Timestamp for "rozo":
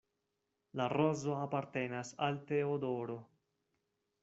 0.93-1.35